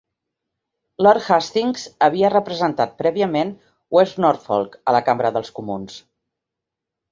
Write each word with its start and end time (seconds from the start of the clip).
Lord 1.07 1.25
Hastings 1.35 1.83
havia 2.07 2.31
representat 2.35 2.97
prèviament 3.03 3.53
West 3.99 4.19
Norfolk 4.27 4.81
a 4.81 4.97
la 4.99 5.05
Cambra 5.11 5.35
dels 5.39 5.55
Comuns. 5.61 6.03